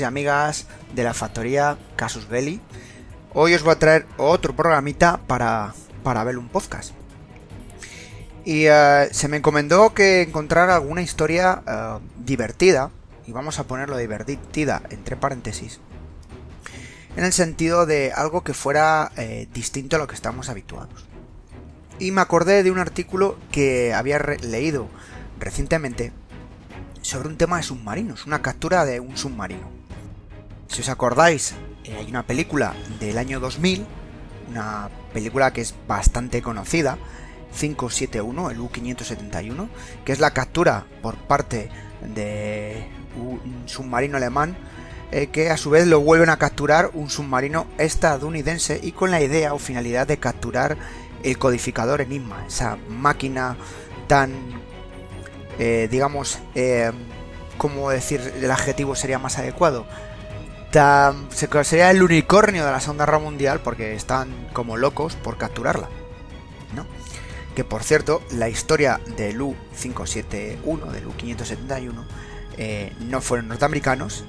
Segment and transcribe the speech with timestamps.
[0.00, 2.60] y amigas de la factoría Casus Belli.
[3.32, 6.92] Hoy os voy a traer otro programita para, para ver un podcast.
[8.44, 12.90] Y eh, se me encomendó que encontrar alguna historia eh, divertida,
[13.26, 15.80] y vamos a ponerlo divertida entre paréntesis,
[17.16, 21.06] en el sentido de algo que fuera eh, distinto a lo que estamos habituados.
[21.98, 24.88] Y me acordé de un artículo que había leído
[25.40, 26.12] recientemente
[27.02, 29.75] sobre un tema de submarinos, una captura de un submarino.
[30.68, 33.86] Si os acordáis, eh, hay una película del año 2000,
[34.50, 36.98] una película que es bastante conocida,
[37.58, 39.68] 571, el U-571,
[40.04, 41.70] que es la captura por parte
[42.02, 44.56] de un submarino alemán
[45.10, 49.22] eh, que a su vez lo vuelven a capturar un submarino estadounidense y con la
[49.22, 50.76] idea o finalidad de capturar
[51.22, 53.56] el codificador Enigma, esa máquina
[54.06, 54.32] tan
[55.58, 56.92] eh, digamos, eh,
[57.56, 59.86] ¿cómo decir el adjetivo sería más adecuado?
[61.62, 65.88] Sería el unicornio de la Segunda Guerra Mundial porque están como locos por capturarla.
[66.74, 66.86] ¿no?
[67.54, 72.04] Que por cierto, la historia del U-571, del U-571,
[72.58, 74.24] eh, no fueron norteamericanos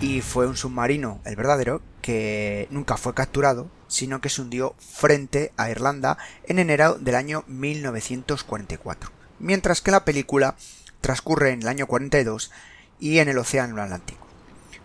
[0.00, 5.52] y fue un submarino, el verdadero, que nunca fue capturado, sino que se hundió frente
[5.56, 10.54] a Irlanda en enero del año 1944 mientras que la película
[11.00, 12.50] transcurre en el año 42
[12.98, 14.26] y en el Océano Atlántico.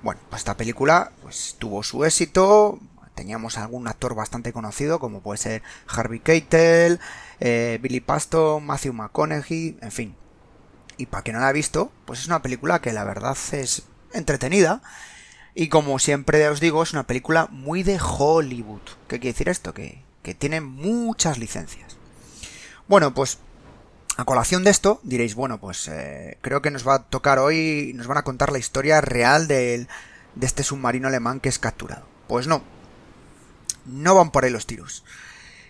[0.03, 2.79] Bueno, pues esta película pues, tuvo su éxito,
[3.15, 6.99] teníamos algún actor bastante conocido como puede ser Harvey Keitel,
[7.39, 10.15] eh, Billy Paston, Matthew McConaughey, en fin.
[10.97, 13.83] Y para quien no la ha visto, pues es una película que la verdad es
[14.13, 14.81] entretenida
[15.53, 18.81] y como siempre os digo es una película muy de Hollywood.
[19.07, 19.73] ¿Qué quiere decir esto?
[19.73, 21.97] Que, que tiene muchas licencias.
[22.87, 23.39] Bueno, pues
[24.17, 27.93] a colación de esto, diréis, bueno, pues eh, creo que nos va a tocar hoy,
[27.95, 29.87] nos van a contar la historia real de,
[30.33, 32.05] de este submarino alemán que es capturado.
[32.27, 32.63] Pues no,
[33.85, 35.03] no van por ahí los tiros.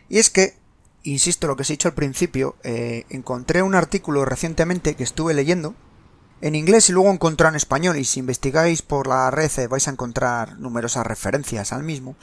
[0.08, 0.56] Y es que,
[1.04, 5.34] insisto lo que os he dicho al principio, eh, encontré un artículo recientemente que estuve
[5.34, 5.76] leyendo
[6.40, 9.88] en inglés y luego encontré en español y si investigáis por la red eh, vais
[9.88, 12.16] a encontrar numerosas referencias al mismo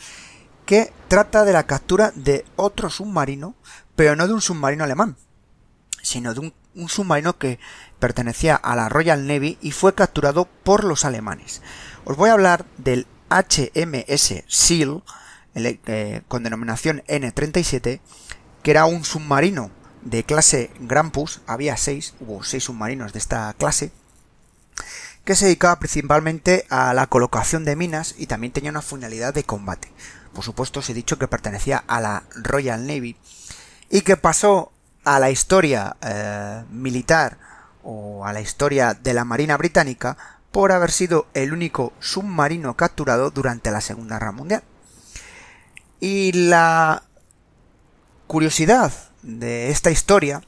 [0.66, 3.54] que trata de la captura de otro submarino,
[3.96, 5.16] pero no de un submarino alemán,
[6.04, 7.58] sino de un, submarino que
[7.98, 11.62] pertenecía a la Royal Navy y fue capturado por los alemanes.
[12.04, 15.02] Os voy a hablar del HMS Seal,
[15.54, 18.00] eh, con denominación N37,
[18.62, 19.70] que era un submarino
[20.02, 23.90] de clase Grampus, había seis, hubo seis submarinos de esta clase,
[25.24, 29.44] que se dedicaba principalmente a la colocación de minas y también tenía una finalidad de
[29.44, 29.90] combate.
[30.34, 33.16] Por supuesto, os he dicho que pertenecía a la Royal Navy
[33.88, 34.73] y que pasó
[35.04, 37.38] a la historia eh, militar
[37.82, 40.16] o a la historia de la Marina Británica
[40.50, 44.62] por haber sido el único submarino capturado durante la Segunda Guerra Mundial.
[46.00, 47.02] Y la
[48.26, 48.92] curiosidad
[49.22, 50.42] de esta historia,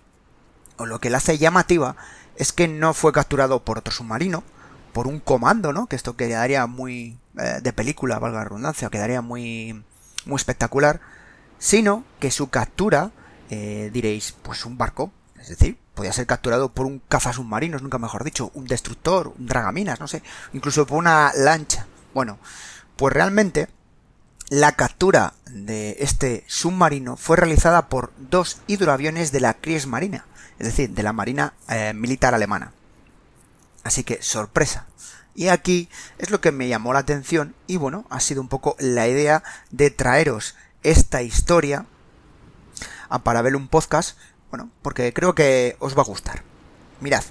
[0.77, 1.97] o lo que la hace llamativa,
[2.37, 4.45] es que no fue capturado por otro submarino,
[4.93, 5.87] por un comando, ¿no?
[5.87, 9.85] Que esto quedaría muy eh, de película, valga la redundancia, quedaría muy
[10.25, 11.01] muy espectacular,
[11.59, 13.13] sino que su captura
[13.51, 18.25] eh, diréis, pues un barco, es decir, podía ser capturado por un cazasubmarinos, nunca mejor
[18.25, 21.87] dicho, un destructor, un dragaminas, no sé, incluso por una lancha.
[22.15, 22.39] Bueno,
[22.97, 23.69] pues realmente
[24.49, 30.23] la captura de este submarino fue realizada por dos hidroaviones de la Kriegsmarine,
[30.59, 32.73] es decir, de la Marina eh, Militar Alemana.
[33.83, 34.87] Así que, sorpresa.
[35.35, 35.89] Y aquí
[36.19, 39.43] es lo que me llamó la atención y bueno, ha sido un poco la idea
[39.71, 41.87] de traeros esta historia
[43.09, 43.23] a
[43.57, 44.19] un Podcast,
[44.51, 46.43] bueno, porque creo que os va a gustar.
[47.01, 47.25] Mirad,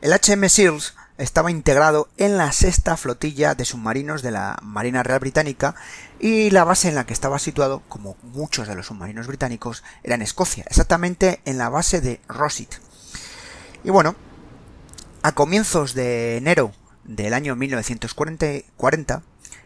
[0.00, 5.18] el HM Seals estaba integrado en la sexta flotilla de submarinos de la Marina Real
[5.18, 5.74] Británica
[6.20, 10.14] y la base en la que estaba situado, como muchos de los submarinos británicos, era
[10.14, 12.74] en Escocia, exactamente en la base de Rosyth.
[13.82, 14.14] Y bueno,
[15.22, 16.72] a comienzos de enero
[17.04, 19.22] del año 1940,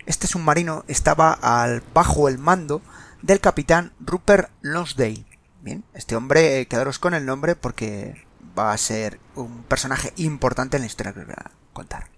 [0.06, 2.82] este submarino estaba al, bajo el mando
[3.22, 5.24] del capitán Rupert Lonsdale.
[5.60, 8.26] Bien, este hombre, eh, quedaros con el nombre porque
[8.58, 12.10] va a ser un personaje importante en la historia que os voy a contar.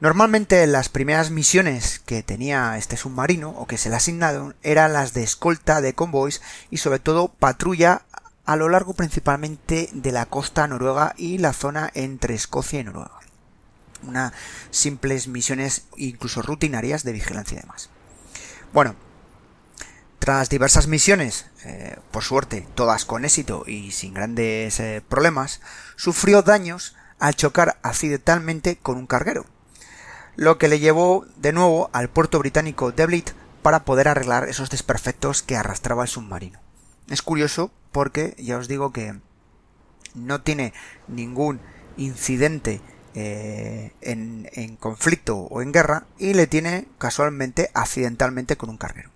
[0.00, 5.12] Normalmente las primeras misiones que tenía este submarino o que se le asignaron eran las
[5.12, 6.40] de escolta de convoys
[6.70, 8.02] y sobre todo patrulla
[8.46, 13.19] a lo largo principalmente de la costa noruega y la zona entre Escocia y Noruega.
[14.02, 14.32] Unas
[14.70, 17.90] simples misiones incluso rutinarias de vigilancia y demás.
[18.72, 18.94] Bueno,
[20.18, 25.60] tras diversas misiones, eh, por suerte todas con éxito y sin grandes eh, problemas,
[25.96, 29.46] sufrió daños al chocar accidentalmente con un carguero,
[30.36, 33.24] lo que le llevó de nuevo al puerto británico de
[33.62, 36.60] para poder arreglar esos desperfectos que arrastraba el submarino.
[37.08, 39.18] Es curioso porque ya os digo que
[40.14, 40.72] no tiene
[41.08, 41.60] ningún
[41.96, 42.80] incidente
[43.14, 49.10] eh, en, conflicto o en guerra y le tiene casualmente accidentalmente con un carguero.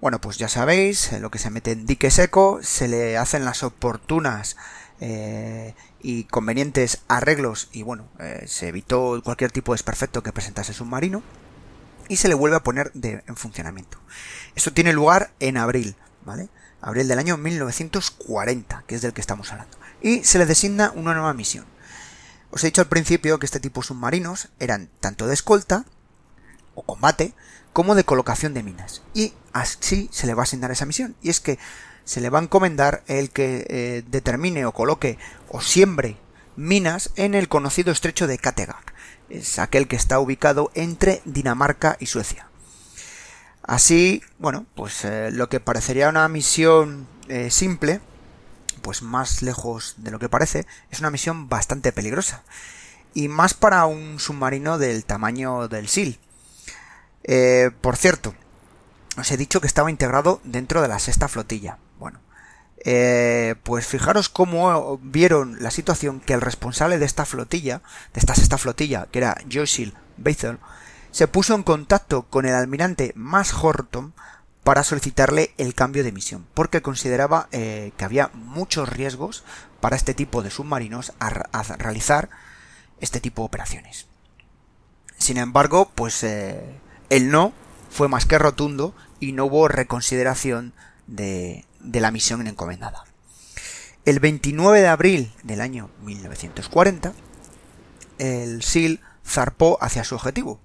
[0.00, 3.62] Bueno, pues ya sabéis, lo que se mete en dique seco, se le hacen las
[3.62, 4.56] oportunas
[5.00, 10.72] eh, y convenientes arreglos y bueno, eh, se evitó cualquier tipo de desperfecto que presentase
[10.72, 11.22] el submarino
[12.08, 13.98] y se le vuelve a poner en funcionamiento.
[14.54, 16.48] Esto tiene lugar en abril, ¿vale?
[16.80, 19.76] Abril del año 1940, que es del que estamos hablando.
[20.00, 21.64] Y se le designa una nueva misión.
[22.50, 25.84] Os he dicho al principio que este tipo de submarinos eran tanto de escolta
[26.74, 27.34] o combate
[27.72, 29.02] como de colocación de minas.
[29.14, 31.16] Y así se le va a asignar esa misión.
[31.22, 31.58] Y es que
[32.04, 36.16] se le va a encomendar el que eh, determine o coloque o siembre
[36.56, 38.84] minas en el conocido estrecho de Kattegat.
[39.28, 42.48] Es aquel que está ubicado entre Dinamarca y Suecia.
[43.62, 48.00] Así, bueno, pues eh, lo que parecería una misión eh, simple,
[48.86, 52.44] pues más lejos de lo que parece, es una misión bastante peligrosa.
[53.14, 56.20] Y más para un submarino del tamaño del SIL.
[57.80, 58.32] por cierto,
[59.18, 61.78] os he dicho que estaba integrado dentro de la sexta flotilla.
[61.98, 62.20] Bueno,
[62.84, 67.82] eh, pues fijaros cómo vieron la situación que el responsable de esta flotilla,
[68.14, 70.60] de esta sexta flotilla, que era Joyce Bethel,
[71.10, 74.14] se puso en contacto con el almirante Max Horton
[74.66, 79.44] para solicitarle el cambio de misión, porque consideraba eh, que había muchos riesgos
[79.80, 81.30] para este tipo de submarinos a,
[81.78, 82.30] realizar
[83.00, 84.08] este tipo de operaciones.
[85.18, 86.80] Sin embargo, pues eh,
[87.10, 87.52] el no
[87.90, 90.72] fue más que rotundo y no hubo reconsideración
[91.06, 93.04] de, de la misión encomendada.
[94.04, 97.12] El 29 de abril del año 1940,
[98.18, 100.58] el SIL zarpó hacia su objetivo.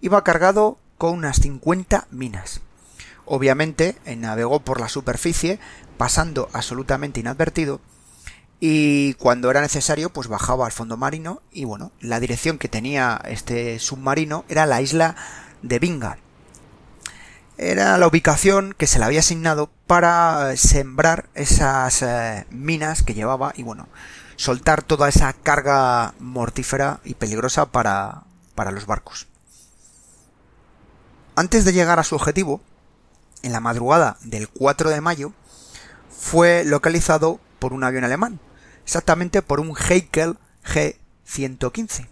[0.00, 2.62] Iba cargado con unas 50 minas.
[3.26, 5.58] Obviamente navegó por la superficie,
[5.96, 7.80] pasando absolutamente inadvertido,
[8.60, 13.20] y cuando era necesario, pues bajaba al fondo marino, y bueno, la dirección que tenía
[13.26, 15.16] este submarino era la isla
[15.62, 16.18] de Binga,
[17.56, 23.52] era la ubicación que se le había asignado para sembrar esas eh, minas que llevaba
[23.56, 23.88] y bueno,
[24.36, 28.22] soltar toda esa carga mortífera y peligrosa para,
[28.54, 29.28] para los barcos.
[31.36, 32.60] Antes de llegar a su objetivo,
[33.44, 35.32] en la madrugada del 4 de mayo,
[36.10, 38.40] fue localizado por un avión alemán,
[38.84, 42.08] exactamente por un Heikel G-115.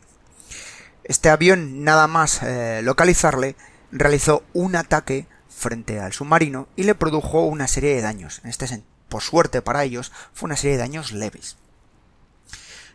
[1.04, 3.56] Este avión, nada más eh, localizarle,
[3.90, 8.40] realizó un ataque frente al submarino y le produjo una serie de daños.
[8.44, 11.56] En este por suerte para ellos, fue una serie de daños leves.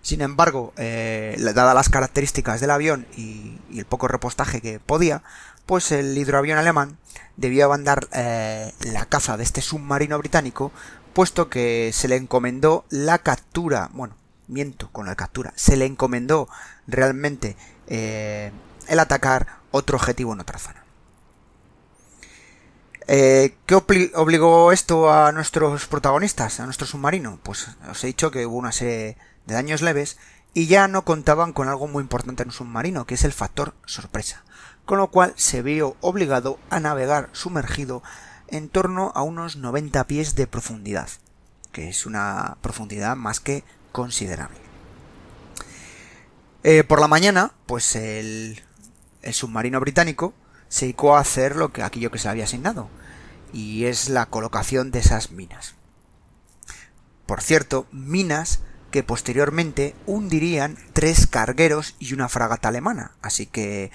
[0.07, 5.21] Sin embargo, eh, dadas las características del avión y, el poco repostaje que podía,
[5.65, 6.97] pues el hidroavión alemán
[7.35, 10.71] debió abandonar eh, la caza de este submarino británico,
[11.11, 14.15] puesto que se le encomendó la captura, bueno,
[14.47, 16.47] miento con la captura, se le encomendó
[16.87, 18.53] realmente eh,
[18.87, 20.85] el atacar otro objetivo en otra zona.
[23.07, 27.41] Eh, ¿Qué obligó esto a nuestros protagonistas, a nuestro submarino?
[27.43, 29.17] Pues os he dicho que hubo una serie
[29.47, 30.17] de daños leves
[30.53, 33.73] y ya no contaban con algo muy importante en un submarino, que es el factor
[33.85, 34.43] sorpresa,
[34.85, 38.03] con lo cual se vio obligado a navegar sumergido
[38.47, 41.09] en torno a unos 90 pies de profundidad,
[41.71, 44.57] que es una profundidad más que considerable.
[46.63, 48.61] Eh, por la mañana, pues el,
[49.21, 50.33] el submarino británico
[50.69, 52.89] se dedicó a hacer lo que aquello que se le había asignado,
[53.53, 55.75] y es la colocación de esas minas.
[57.25, 63.91] Por cierto, minas que posteriormente hundirían tres cargueros y una fragata alemana, así que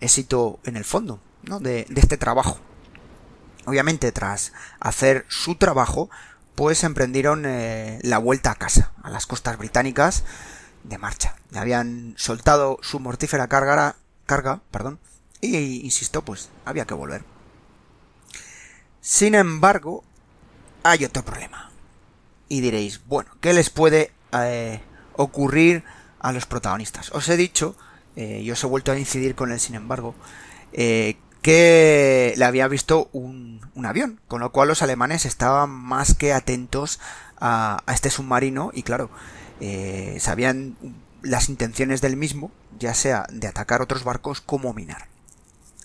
[0.00, 1.60] éxito en el fondo ¿no?
[1.60, 2.58] de, este trabajo.
[3.66, 6.10] Obviamente, tras hacer su trabajo,
[6.54, 10.24] pues emprendieron eh, la vuelta a casa, a las costas británicas,
[10.84, 11.36] de marcha.
[11.54, 14.98] habían soltado su mortífera carga, carga perdón,
[15.40, 17.24] y, insisto, pues había que volver.
[19.00, 20.04] Sin embargo,
[20.82, 21.69] hay otro problema.
[22.50, 24.80] Y diréis, bueno, ¿qué les puede eh,
[25.14, 25.84] ocurrir
[26.18, 27.12] a los protagonistas?
[27.12, 27.76] Os he dicho,
[28.16, 30.16] eh, y os he vuelto a incidir con él, sin embargo,
[30.72, 36.32] eh, que le había visto un, avión, con lo cual los alemanes estaban más que
[36.32, 36.98] atentos
[37.38, 39.10] a, a este submarino y claro,
[40.18, 40.76] sabían
[41.22, 45.06] las intenciones del mismo, ya sea de atacar otros barcos como minar.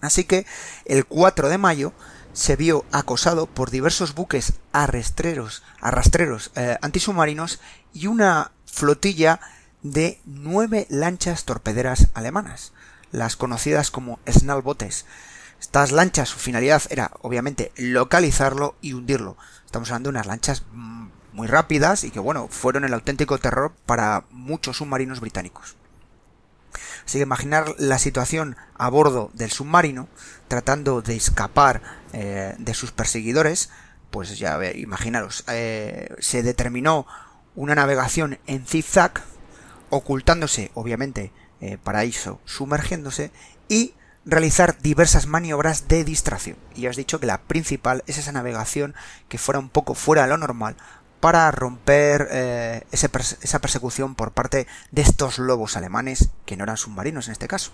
[0.01, 0.48] Así que
[0.86, 1.93] el 4 de mayo
[2.36, 7.62] se vio acosado por diversos buques arrastreros, arrastreros eh, antisubmarinos
[7.94, 9.39] y una flotilla
[9.84, 12.74] de nueve lanchas torpederas alemanas,
[13.12, 15.06] las conocidas como Snalbotes.
[15.62, 19.38] Estas lanchas, su finalidad era obviamente localizarlo y hundirlo.
[19.65, 23.72] Estamos hablando de unas lanchas mm, muy rápidas y que bueno, fueron el auténtico terror
[23.86, 25.77] para muchos submarinos británicos.
[27.05, 30.07] Así que imaginar la situación a bordo del submarino,
[30.47, 31.81] tratando de escapar
[32.13, 33.69] eh, de sus perseguidores,
[34.09, 37.05] pues ya imaginaros, eh, se determinó
[37.55, 39.21] una navegación en zigzag,
[39.89, 41.31] ocultándose, obviamente,
[41.62, 43.31] eh, para eso, sumergiéndose,
[43.67, 43.93] y
[44.25, 46.57] realizar diversas maniobras de distracción.
[46.74, 48.95] Y ya os he dicho que la principal es esa navegación
[49.29, 50.75] que fuera un poco fuera de lo normal
[51.25, 57.25] para romper eh, esa persecución por parte de estos lobos alemanes, que no eran submarinos
[57.25, 57.72] en este caso.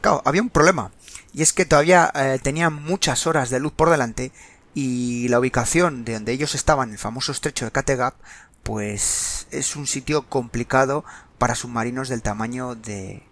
[0.00, 0.90] Claro, había un problema,
[1.32, 4.32] y es que todavía eh, tenían muchas horas de luz por delante
[4.74, 8.16] y la ubicación de donde ellos estaban, el famoso estrecho de Kattegat,
[8.64, 11.04] pues es un sitio complicado
[11.38, 13.22] para submarinos del tamaño de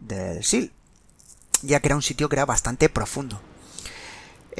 [0.00, 0.72] del SIL,
[1.62, 3.40] ya que era un sitio que era bastante profundo.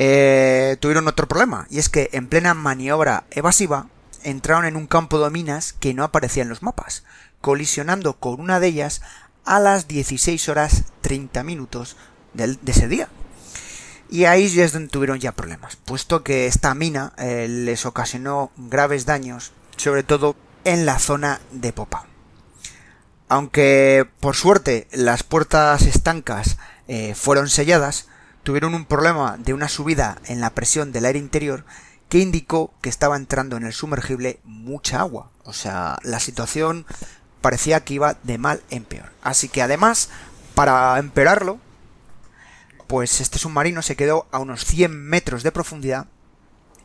[0.03, 3.89] Eh, tuvieron otro problema, y es que en plena maniobra evasiva
[4.23, 7.05] entraron en un campo de minas que no aparecía en los mapas,
[7.43, 9.03] colisionando con una de ellas
[9.45, 11.99] a las 16 horas 30 minutos
[12.33, 13.11] de ese día.
[14.09, 19.05] Y ahí es donde tuvieron ya problemas, puesto que esta mina eh, les ocasionó graves
[19.05, 22.07] daños, sobre todo en la zona de popa.
[23.29, 26.57] Aunque por suerte las puertas estancas
[26.89, 28.07] eh, fueron selladas,
[28.43, 31.65] tuvieron un problema de una subida en la presión del aire interior
[32.09, 35.31] que indicó que estaba entrando en el sumergible mucha agua.
[35.45, 36.87] O sea, la situación
[37.41, 39.13] parecía que iba de mal en peor.
[39.23, 40.11] Así que además,
[40.55, 41.59] para empeorarlo,
[42.87, 46.07] pues este submarino se quedó a unos 100 metros de profundidad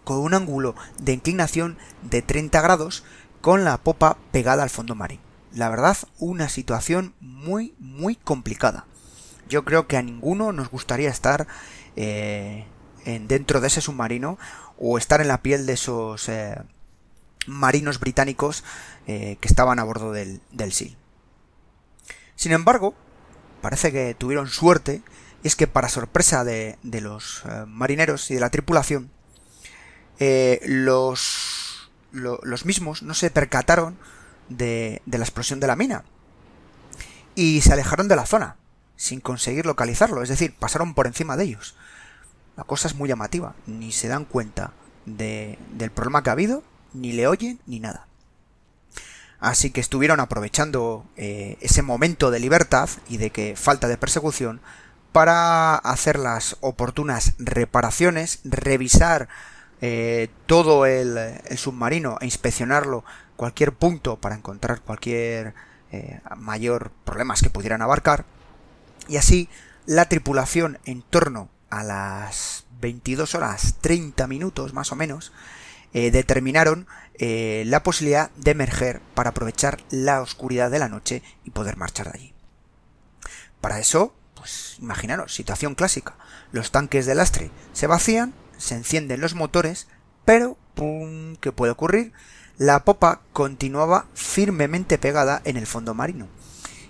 [0.03, 3.03] con un ángulo de inclinación de 30 grados
[3.41, 5.21] con la popa pegada al fondo marino.
[5.51, 8.85] La verdad, una situación muy, muy complicada
[9.47, 11.47] yo creo que a ninguno nos gustaría estar
[11.95, 12.65] eh,
[13.05, 14.37] en, dentro de ese submarino
[14.77, 16.61] o estar en la piel de esos eh,
[17.47, 18.63] marinos británicos
[19.07, 20.97] eh, que estaban a bordo del, del SEAL.
[22.35, 22.95] Sin embargo,
[23.61, 25.01] parece que tuvieron suerte
[25.43, 29.11] y es que para sorpresa de, de los marineros y de la tripulación,
[30.19, 33.97] los, los mismos no se percataron
[34.49, 36.03] de, de la explosión de la mina
[37.35, 38.57] y se alejaron de la zona
[38.95, 41.75] sin conseguir localizarlo, es decir, pasaron por encima de ellos.
[42.55, 44.71] La cosa es muy llamativa, ni se dan cuenta
[45.05, 48.07] de, del problema que ha habido, ni le oyen, ni nada.
[49.39, 54.61] Así que estuvieron aprovechando eh, ese momento de libertad y de que falta de persecución
[55.11, 59.27] para hacer las oportunas reparaciones, revisar
[59.81, 63.03] eh, todo el, el, submarino e inspeccionarlo
[63.35, 65.53] cualquier punto para encontrar cualquier
[65.91, 68.25] eh, mayor problemas que pudieran abarcar
[69.07, 69.49] y así,
[69.85, 75.31] la tripulación en torno a las 22 horas 30 minutos más o menos,
[75.93, 81.51] eh, determinaron eh, la posibilidad de emerger para aprovechar la oscuridad de la noche y
[81.51, 82.33] poder marchar de allí.
[83.61, 86.15] Para eso, pues imaginaros, situación clásica.
[86.51, 89.87] Los tanques de lastre se vacían, se encienden los motores,
[90.25, 91.35] pero ¡pum!
[91.37, 92.11] ¿qué puede ocurrir?
[92.57, 96.27] La popa continuaba firmemente pegada en el fondo marino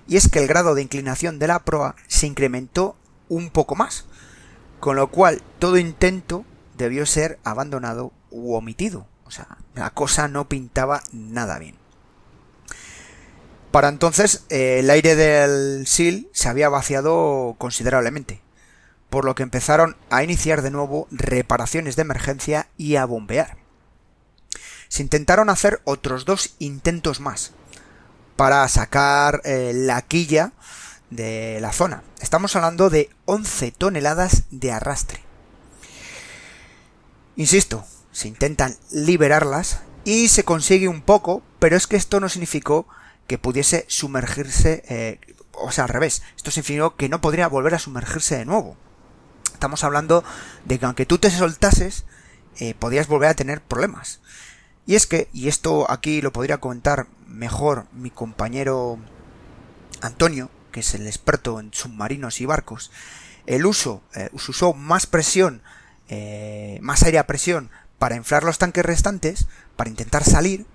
[0.08, 2.96] y es que el grado de inclinación de la proa se incrementó
[3.30, 4.06] un poco más,
[4.80, 6.46] con lo cual todo intento
[6.78, 9.08] debió ser abandonado u omitido.
[9.26, 11.76] O sea, la cosa no pintaba nada bien.
[13.72, 18.42] Para entonces eh, el aire del SIL se había vaciado considerablemente,
[19.10, 23.58] por lo que empezaron a iniciar de nuevo reparaciones de emergencia y a bombear.
[24.88, 27.52] Se intentaron hacer otros dos intentos más,
[28.36, 30.54] para sacar eh, la quilla
[31.10, 32.04] de la zona.
[32.20, 35.22] Estamos hablando de 11 toneladas de arrastre.
[37.36, 42.88] Insisto, se intentan liberarlas y se consigue un poco, pero es que esto no significó
[43.28, 45.20] que pudiese sumergirse, eh,
[45.54, 48.78] o sea, al revés, esto significó que no podría volver a sumergirse de nuevo.
[49.54, 50.24] Estamos hablando
[50.66, 52.06] de que aunque tú te soltases,
[52.60, 54.22] eh, podías volver a tener problemas.
[54.86, 59.00] Y es que, y esto aquí lo podría comentar mejor mi compañero
[60.02, 62.92] Antonio, que es el experto en submarinos y barcos,
[63.46, 65.62] el uso, eh, usó más presión,
[66.10, 70.66] eh, más aire a presión para inflar los tanques restantes, para intentar salir,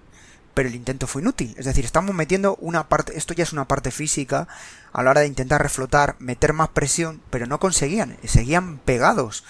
[0.54, 1.54] pero el intento fue inútil.
[1.58, 4.48] Es decir, estamos metiendo una parte, esto ya es una parte física,
[4.92, 9.44] a la hora de intentar reflotar, meter más presión, pero no conseguían, seguían pegados.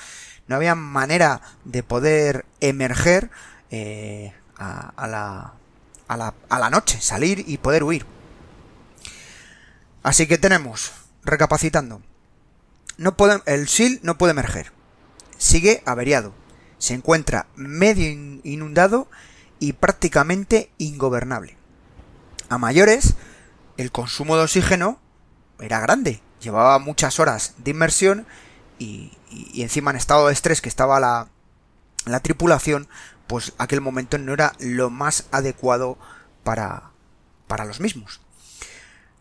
[0.49, 3.31] No había manera de poder emerger
[3.71, 5.55] eh, a, la,
[6.07, 8.07] a la, a la noche, salir y poder huir.
[10.03, 10.93] Así que tenemos,
[11.25, 12.03] recapacitando,
[12.97, 14.73] no puede, el SIL no puede emerger.
[15.39, 16.35] Sigue averiado.
[16.79, 18.09] Se encuentra medio
[18.45, 19.09] inundado
[19.59, 21.57] y prácticamente ingobernable.
[22.49, 23.15] A mayores,
[23.77, 25.01] el consumo de oxígeno
[25.59, 26.21] era grande.
[26.41, 28.27] Llevaba muchas horas de inmersión
[28.79, 29.13] y,
[29.55, 31.29] encima en estado de estrés que estaba la,
[32.07, 32.89] la tripulación,
[33.27, 35.99] pues aquel momento no era lo más adecuado
[36.43, 36.91] para,
[37.47, 38.21] para los mismos.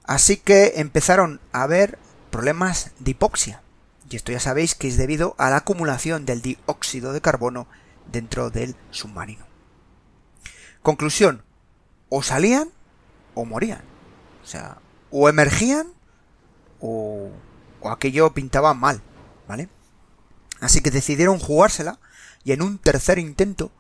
[0.03, 2.00] Así que empezaron a haber
[2.31, 3.62] problemas de hipoxia.
[4.09, 7.67] Y esto ya sabéis que es debido a la acumulación del dióxido de carbono
[8.12, 9.45] dentro del submarino.
[10.81, 11.43] Conclusión,
[12.09, 12.69] o salían
[13.36, 13.83] o morían.
[14.43, 14.77] O sea,
[15.12, 15.88] o emergían
[16.79, 17.29] o,
[17.81, 19.01] o aquello pintaba mal,
[19.48, 19.69] ¿vale?
[20.59, 22.00] Así que decidieron jugársela
[22.43, 23.72] y en un tercer intento,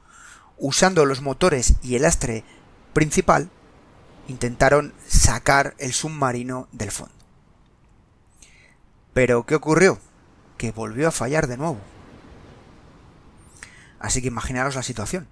[0.57, 2.43] usando los motores y el astre
[2.93, 3.49] principal,
[4.27, 7.13] intentaron sacar el submarino del fondo.
[9.13, 9.99] Pero, ¿qué ocurrió?
[10.57, 11.79] Que volvió a fallar de nuevo.
[13.99, 15.27] Así que imaginaros la situación.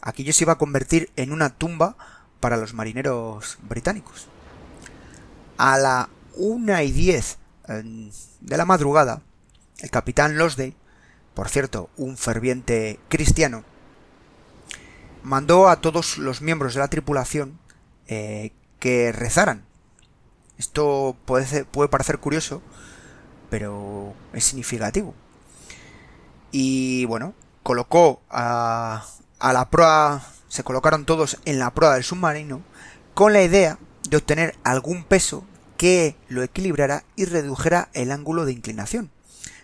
[0.00, 1.96] Aquello se iba a convertir en una tumba
[2.40, 4.28] para los marineros británicos.
[5.56, 9.22] A la una y diez de la madrugada,
[9.78, 10.76] el capitán Losday,
[11.34, 13.64] por cierto, un ferviente cristiano,
[15.22, 17.58] mandó a todos los miembros de la tripulación
[18.06, 19.64] eh, que rezaran.
[20.58, 22.62] Esto puede, parecer curioso,
[23.50, 25.14] pero es significativo.
[26.50, 29.06] Y bueno, colocó a,
[29.38, 32.62] a la proa, se colocaron todos en la proa del submarino
[33.14, 35.44] con la idea de obtener algún peso
[35.76, 39.10] que lo equilibrara y redujera el ángulo de inclinación.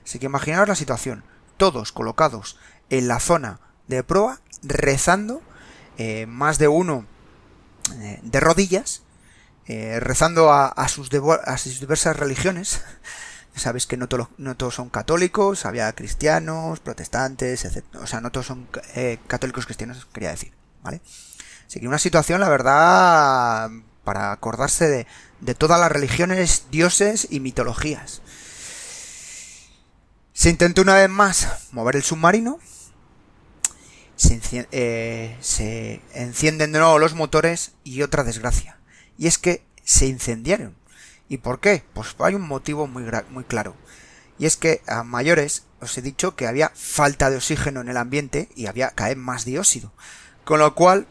[0.04, 1.22] Así que imaginaos la situación,
[1.58, 2.56] todos colocados
[2.88, 5.42] en la zona de proa, rezando,
[5.98, 7.04] eh, más de uno
[8.00, 9.02] eh, de rodillas,
[9.66, 12.80] eh, rezando a, sus diversas religiones.
[13.54, 17.84] Sabéis que no, no, todos son católicos, había cristianos, protestantes, etc.
[18.00, 18.68] O sea, no todos son
[19.26, 21.00] católicos cristianos, quería decir, ¿vale?
[21.66, 23.68] Así que una situación, la verdad,
[24.04, 25.06] para acordarse
[25.40, 28.22] de todas las religiones, dioses y mitologías.
[30.38, 32.60] Se intentó una vez más mover el submarino,
[34.70, 38.78] eh, se, encienden de nuevo los motores y otra desgracia.
[39.18, 40.76] Y es que se incendiaron.
[41.28, 41.82] ¿Y por qué?
[41.92, 43.74] Pues hay un motivo muy, muy claro.
[44.38, 47.96] Y es que a mayores os he dicho que había falta de oxígeno en el
[47.96, 49.92] ambiente y había caer más dióxido.
[50.44, 51.08] Con lo cual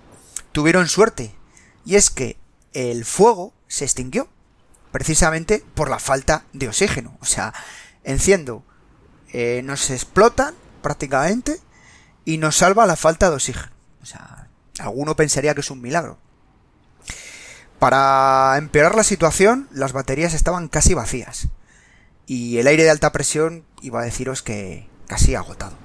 [0.53, 1.35] tuvieron suerte.
[1.83, 2.37] Y es que
[2.71, 4.29] el fuego se extinguió.
[4.93, 7.17] Precisamente por la falta de oxígeno.
[7.19, 7.53] O sea,
[8.05, 8.63] enciendo.
[9.33, 11.59] Eh, no se explotan prácticamente
[12.25, 13.71] y nos salva la falta de oxígeno.
[14.01, 14.47] O sea,
[14.79, 16.17] alguno pensaría que es un milagro.
[17.79, 21.47] Para empeorar la situación, las baterías estaban casi vacías.
[22.25, 25.77] Y el aire de alta presión iba a deciros que casi agotado.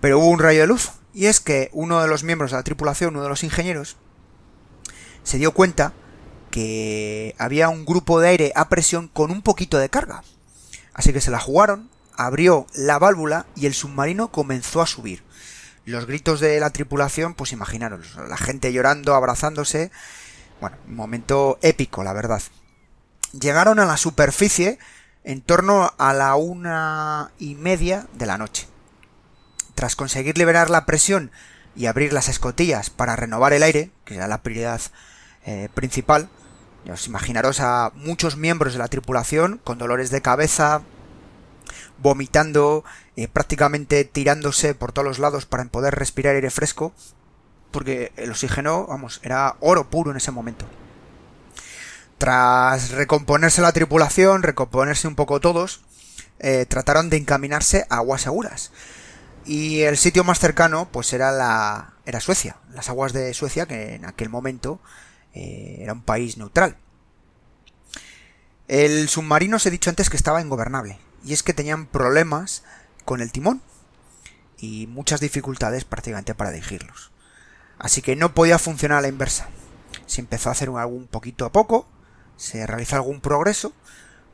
[0.00, 2.62] Pero hubo un rayo de luz, y es que uno de los miembros de la
[2.62, 3.96] tripulación, uno de los ingenieros,
[5.22, 5.92] se dio cuenta
[6.50, 10.22] que había un grupo de aire a presión con un poquito de carga.
[10.96, 15.22] Así que se la jugaron abrió la válvula y el submarino comenzó a subir.
[15.84, 19.92] Los gritos de la tripulación, pues imaginaros, la gente llorando, abrazándose.
[20.60, 22.42] Bueno, un momento épico, la verdad.
[23.38, 24.78] Llegaron a la superficie
[25.22, 28.66] en torno a la una y media de la noche.
[29.74, 31.30] Tras conseguir liberar la presión
[31.76, 34.80] y abrir las escotillas para renovar el aire, que era la prioridad
[35.44, 36.30] eh, principal,
[36.90, 40.82] os imaginaros a muchos miembros de la tripulación con dolores de cabeza,
[41.98, 42.84] vomitando,
[43.16, 46.92] eh, prácticamente tirándose por todos los lados para poder respirar aire fresco,
[47.70, 50.66] porque el oxígeno, vamos, era oro puro en ese momento.
[52.18, 55.82] Tras recomponerse la tripulación, recomponerse un poco todos,
[56.38, 58.72] eh, trataron de encaminarse a aguas seguras.
[59.44, 63.94] Y el sitio más cercano, pues era la, era Suecia, las aguas de Suecia, que
[63.94, 64.80] en aquel momento
[65.36, 66.78] eh, era un país neutral.
[68.68, 72.64] El submarino os he dicho antes que estaba ingobernable y es que tenían problemas
[73.04, 73.60] con el timón
[74.58, 77.12] y muchas dificultades prácticamente para dirigirlos.
[77.78, 79.48] Así que no podía funcionar a la inversa.
[80.06, 81.86] Se empezó a hacer algún poquito a poco,
[82.38, 83.74] se realizó algún progreso,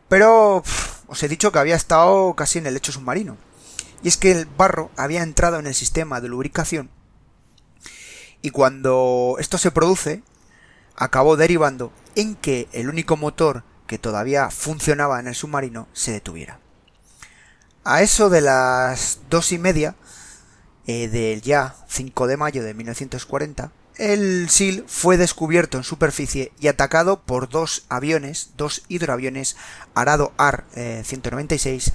[0.08, 0.62] pero
[1.08, 3.36] os he dicho que había estado casi en el lecho submarino.
[4.04, 6.90] Y es que el barro había entrado en el sistema de lubricación
[8.42, 10.22] y cuando esto se produce,
[10.96, 16.59] acabó derivando en que el único motor que todavía funcionaba en el submarino se detuviera.
[17.85, 19.96] A eso de las dos y media
[20.87, 26.68] eh, del ya 5 de mayo de 1940, el SIL fue descubierto en superficie y
[26.68, 29.57] atacado por dos aviones, dos hidroaviones
[29.94, 31.92] Arado AR-196 eh,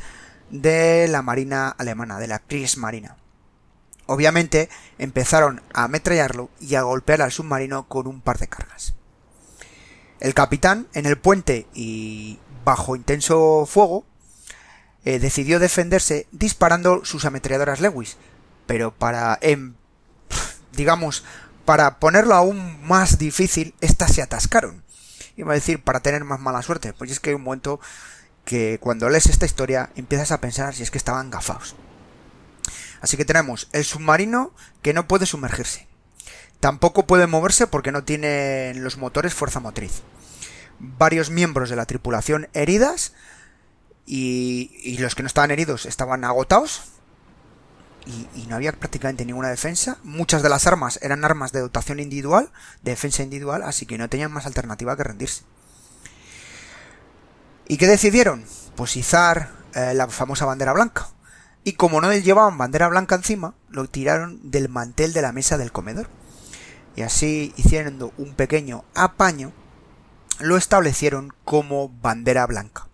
[0.52, 3.12] de la Marina alemana, de la Kriegsmarine.
[4.08, 8.96] Obviamente empezaron a ametrallarlo y a golpear al submarino con un par de cargas.
[10.20, 14.06] El capitán, en el puente y bajo intenso fuego,
[15.06, 18.18] eh, decidió defenderse disparando sus ametralladoras Lewis,
[18.66, 19.76] pero para, em,
[20.74, 21.24] digamos,
[21.66, 24.84] para ponerlo aún más difícil, estas se atascaron.
[25.36, 27.80] Iba a decir, para tener más mala suerte, pues es que hay un momento
[28.44, 31.76] que cuando lees esta historia empiezas a pensar si es que estaban gafados.
[33.02, 35.88] Así que tenemos el submarino que no puede sumergirse.
[36.60, 40.02] Tampoco puede moverse porque no tiene los motores fuerza motriz.
[40.80, 43.14] Varios miembros de la tripulación heridas
[44.06, 46.84] y, y los que no estaban heridos estaban agotados
[48.36, 49.98] y, no había prácticamente ninguna defensa.
[50.04, 54.10] Muchas de las armas eran armas de dotación individual, de defensa individual, así que no
[54.10, 55.44] tenían más alternativa que rendirse.
[57.68, 58.46] ¿Y qué decidieron?
[58.76, 61.10] Pues izar eh, la famosa bandera blanca.
[61.64, 65.72] Y como no llevaban bandera blanca encima, lo tiraron del mantel de la mesa del
[65.72, 66.08] comedor.
[66.96, 69.52] Y así, hicieron un pequeño apaño,
[70.40, 72.88] lo establecieron como bandera blanca.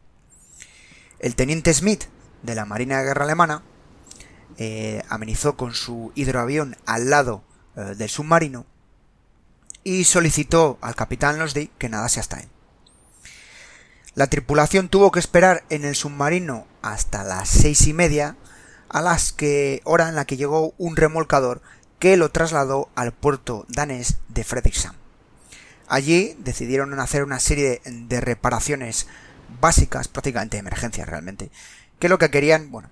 [1.19, 2.05] El teniente Smith
[2.41, 3.63] de la Marina de Guerra Alemana
[4.57, 7.43] eh, amenizó con su hidroavión al lado
[7.75, 8.65] eh, del submarino
[9.83, 12.49] y solicitó al capitán Losdy que nadase hasta él.
[14.15, 18.35] La tripulación tuvo que esperar en el submarino hasta las seis y media,
[18.93, 21.61] a las que hora en la que llegó un remolcador
[21.99, 24.95] que lo trasladó al puerto danés de Fredrikshamn.
[25.87, 29.07] Allí decidieron hacer una serie de reparaciones
[29.59, 31.49] básicas, prácticamente de emergencia realmente,
[31.99, 32.89] que lo que querían, bueno,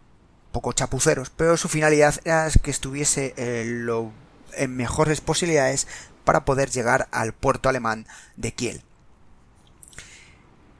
[0.51, 3.85] poco chapuceros, pero su finalidad era que estuviese eh,
[4.53, 5.87] en mejores posibilidades
[6.23, 8.81] para poder llegar al puerto alemán de Kiel.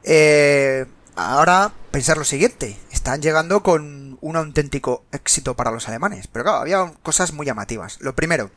[0.03, 6.45] Eh, ahora pensar lo siguiente, están llegando con un auténtico éxito para los alemanes, pero
[6.45, 7.99] claro, había cosas muy llamativas.
[7.99, 8.51] Lo primero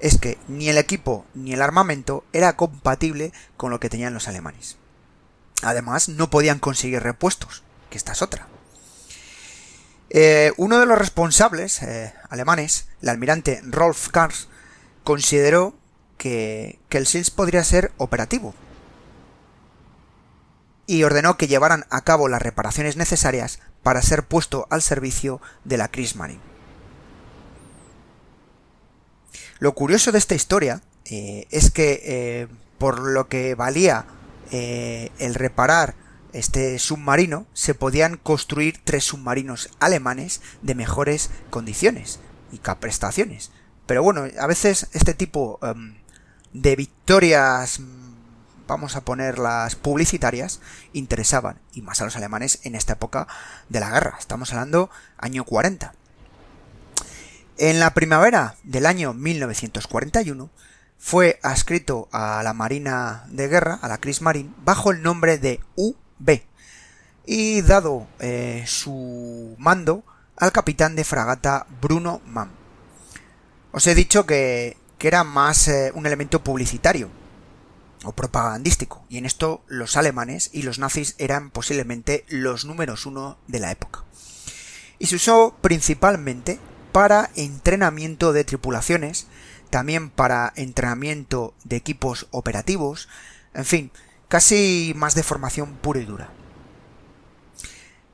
[0.00, 4.28] es que ni el equipo ni el armamento era compatible con lo que tenían los
[4.28, 4.76] alemanes.
[5.62, 8.48] Además, no podían conseguir repuestos, que esta es otra.
[10.08, 14.48] Eh, uno de los responsables eh, alemanes, el almirante Rolf Kars,
[15.04, 15.74] consideró
[16.18, 18.54] que, que el SILS podría ser operativo
[20.90, 25.76] y ordenó que llevaran a cabo las reparaciones necesarias para ser puesto al servicio de
[25.76, 26.40] la Kriegsmarine.
[29.58, 34.06] Lo curioso de esta historia eh, es que por lo que valía
[34.50, 35.94] el reparar
[36.32, 42.20] este submarino se podían construir tres submarinos alemanes de mejores condiciones
[42.52, 43.50] y prestaciones.
[43.86, 45.96] Pero bueno, a veces este tipo em,
[46.52, 47.80] de victorias,
[48.70, 50.60] vamos a ponerlas publicitarias,
[50.92, 53.26] interesaban, y más a los alemanes en esta época
[53.68, 54.14] de la guerra.
[54.18, 55.92] Estamos hablando año 40.
[57.58, 60.50] En la primavera del año 1941
[60.98, 65.94] fue adscrito a la Marina de Guerra, a la Kriegsmarine, bajo el nombre de U
[66.20, 66.46] B
[67.26, 70.04] y dado eh, su mando
[70.36, 72.50] al capitán de fragata Bruno Mann.
[73.72, 77.19] Os he dicho que, era más eh, un elemento publicitario
[78.04, 83.38] o propagandístico, y en esto los alemanes y los nazis eran posiblemente los números uno
[83.46, 84.04] de la época.
[84.98, 86.58] Y se usó principalmente
[86.92, 89.26] para entrenamiento de tripulaciones,
[89.70, 93.08] también para entrenamiento de equipos operativos,
[93.54, 93.92] en fin,
[94.28, 96.30] casi más de formación pura y dura.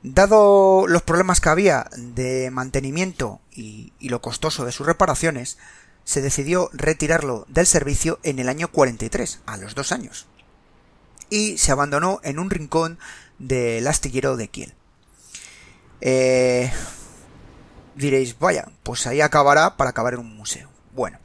[0.03, 5.57] Dado los problemas que había de mantenimiento y, lo costoso de sus reparaciones,
[6.07, 10.25] se decidió retirarlo del servicio en el año 43, a los dos años,
[11.29, 12.97] y se abandonó en un rincón
[13.39, 14.73] del astillero de Kiel.
[15.99, 16.71] Eh,
[17.95, 20.69] diréis, vaya, pues ahí acabará para acabar en un museo.
[20.93, 21.19] Bueno,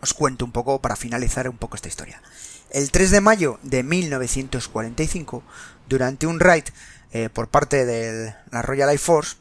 [0.00, 2.22] os cuento un poco para finalizar un poco esta historia.
[2.70, 5.42] El 3 de mayo de 1945,
[5.88, 6.66] durante un raid
[7.10, 9.34] eh, por parte de la Royal Air Force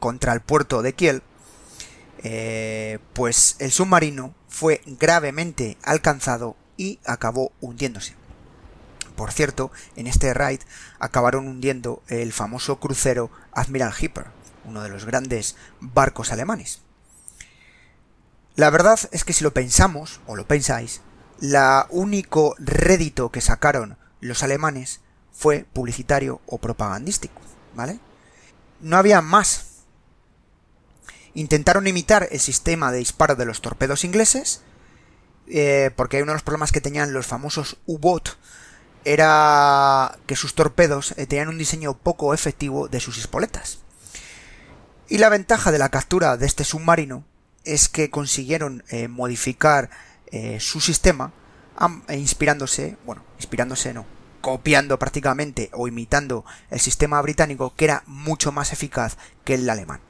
[0.00, 1.22] contra el puerto de Kiel,
[2.22, 8.14] eh, pues el submarino fue gravemente alcanzado y acabó hundiéndose.
[9.16, 10.60] Por cierto, en este raid
[11.00, 14.26] acabaron hundiendo el famoso crucero Admiral Hipper,
[14.64, 16.82] uno de los grandes barcos alemanes.
[18.54, 21.00] La verdad es que si lo pensamos, o lo pensáis,
[21.40, 25.00] la único rédito que sacaron los alemanes
[25.32, 27.40] fue publicitario o propagandístico,
[27.74, 28.00] ¿vale?
[28.80, 29.67] No había más.
[31.38, 34.62] Intentaron imitar el sistema de disparo de los torpedos ingleses
[35.46, 38.30] eh, porque uno de los problemas que tenían los famosos U-Boot
[39.04, 43.78] era que sus torpedos eh, tenían un diseño poco efectivo de sus espoletas.
[45.08, 47.24] Y la ventaja de la captura de este submarino
[47.62, 49.90] es que consiguieron eh, modificar
[50.58, 51.32] su sistema
[52.08, 54.06] inspirándose, bueno, inspirándose no,
[54.40, 60.00] copiando prácticamente o imitando el sistema británico que era mucho más eficaz que el alemán.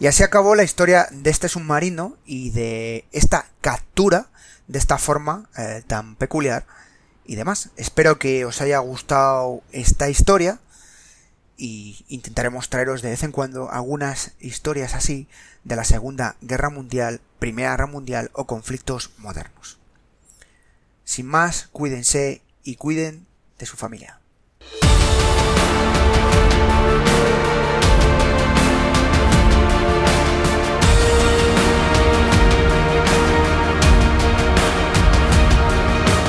[0.00, 4.28] Y así acabó la historia de este submarino y de esta captura
[4.66, 6.64] de esta forma eh, tan peculiar
[7.26, 7.68] y demás.
[7.76, 10.58] Espero que os haya gustado esta historia
[11.58, 15.28] y intentaremos traeros de vez en cuando algunas historias así
[15.64, 19.78] de la Segunda Guerra Mundial, Primera Guerra Mundial o conflictos modernos.
[21.04, 23.26] Sin más, cuídense y cuiden
[23.58, 24.18] de su familia.